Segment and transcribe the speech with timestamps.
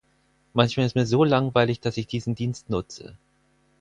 [0.53, 3.17] Manchmal ist mir so langweilig, dass ich diesen Dienst nutze.